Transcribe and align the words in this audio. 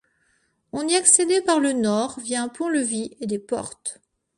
On 0.71 0.87
y 0.87 0.95
accédait 0.95 1.43
par 1.43 1.59
le 1.59 1.73
nord 1.73 2.19
via 2.21 2.41
un 2.41 2.47
pont-levis 2.47 3.11
et 3.21 3.27
des 3.27 3.37
portes. 3.37 4.01